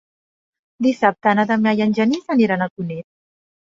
Dissabte 0.85 1.35
na 1.39 1.45
Damià 1.53 1.75
i 1.81 1.85
en 1.87 1.93
Genís 1.99 2.35
aniran 2.37 2.67
a 2.69 2.73
Cunit. 2.73 3.09